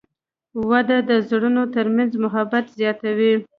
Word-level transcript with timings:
•واده 0.69 0.97
د 1.09 1.11
زړونو 1.29 1.63
ترمنځ 1.75 2.11
محبت 2.23 2.65
زیاتوي. 2.79 3.33